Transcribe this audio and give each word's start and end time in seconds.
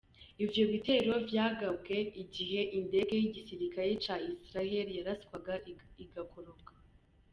Ivyo 0.43 0.63
bitero 0.71 1.13
vyagabwe 1.29 1.95
igihe 2.23 2.59
indege 2.77 3.13
y'igisirikare 3.21 3.91
ca 4.03 4.15
Israeli 4.33 4.91
yaraswa 4.97 5.35
igakoroka. 6.05 6.73